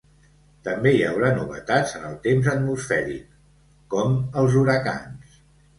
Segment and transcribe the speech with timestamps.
[0.67, 3.39] També hi haurà novetats en el temps atmosfèric,
[3.97, 5.43] com els huracans.